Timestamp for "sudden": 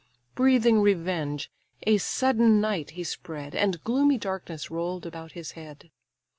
1.99-2.59